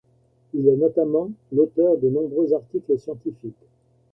Il 0.55 0.67
est 0.67 0.77
notamment 0.77 1.29
l’auteur 1.51 1.95
de 1.99 2.09
nombreux 2.09 2.51
articles 2.55 2.97
scientifiques. 2.97 3.67